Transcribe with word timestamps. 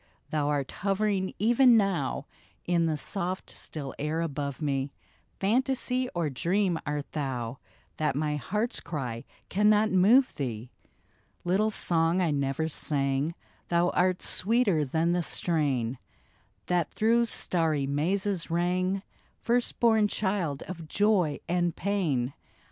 thou'rt 0.31 0.71
hovering 0.81 1.31
even 1.37 1.77
now 1.77 2.25
In 2.65 2.87
the 2.87 2.97
soft 2.97 3.51
still 3.51 3.93
air 3.99 4.19
above 4.21 4.59
me— 4.59 4.89
Fantasy 5.39 6.09
or 6.15 6.27
dream 6.27 6.79
art 6.87 7.11
thou, 7.11 7.59
That 7.97 8.15
my 8.15 8.35
heart's 8.35 8.79
cry 8.79 9.25
cannot 9.49 9.91
move 9.91 10.33
thee? 10.37 10.71
Little 11.43 11.69
song 11.69 12.19
I 12.19 12.31
never 12.31 12.67
sang, 12.67 13.35
Thou 13.67 13.89
art 13.91 14.23
sweeter 14.23 14.83
than 14.83 15.11
the 15.11 15.21
strain 15.21 15.99
That 16.65 16.89
through 16.91 17.27
starry 17.27 17.85
mazes 17.85 18.49
rang, 18.49 19.03
First 19.43 19.79
born 19.79 20.07
child 20.07 20.63
of 20.63 20.87
joy 20.87 21.39
and 21.47 21.75
pain. 21.75 22.33